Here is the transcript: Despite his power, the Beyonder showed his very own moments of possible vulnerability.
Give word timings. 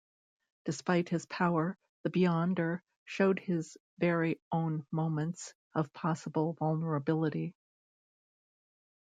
Despite 0.65 1.09
his 1.09 1.27
power, 1.27 1.77
the 2.01 2.09
Beyonder 2.09 2.81
showed 3.05 3.37
his 3.37 3.77
very 3.99 4.41
own 4.51 4.83
moments 4.89 5.53
of 5.75 5.93
possible 5.93 6.53
vulnerability. 6.53 7.53